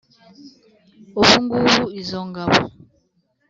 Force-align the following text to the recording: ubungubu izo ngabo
ubungubu 1.19 1.83
izo 2.01 2.19
ngabo 2.29 2.61